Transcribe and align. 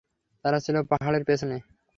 তারা 0.45 0.59
ছিল 0.59 0.75
পাহাড়ের 0.91 1.23
পেছনে। 1.25 1.57